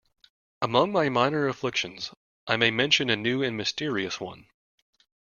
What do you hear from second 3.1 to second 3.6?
a new and